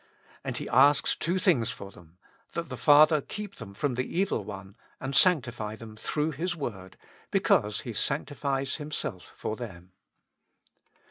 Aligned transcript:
And 0.43 0.57
He 0.57 0.67
asks 0.67 1.15
two 1.15 1.37
things 1.37 1.69
for 1.69 1.91
them: 1.91 2.17
that 2.53 2.69
the 2.69 2.75
Father 2.75 3.21
keep 3.21 3.57
them 3.57 3.75
from 3.75 3.93
the 3.93 4.17
evil 4.19 4.43
one, 4.43 4.75
and 4.99 5.15
sanctify 5.15 5.75
them 5.75 5.95
through 5.95 6.31
His 6.31 6.55
Word, 6.55 6.97
because 7.29 7.81
He 7.81 7.93
sanctifies 7.93 8.77
Himself 8.77 9.31
for 9.37 9.55
them. 9.55 9.91